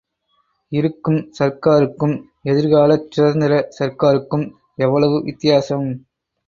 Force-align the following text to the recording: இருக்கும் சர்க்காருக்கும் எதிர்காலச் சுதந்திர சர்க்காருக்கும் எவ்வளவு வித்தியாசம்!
இருக்கும் 0.71 1.19
சர்க்காருக்கும் 1.39 2.15
எதிர்காலச் 2.43 3.07
சுதந்திர 3.11 3.53
சர்க்காருக்கும் 3.79 4.47
எவ்வளவு 4.79 5.19
வித்தியாசம்! 5.23 5.89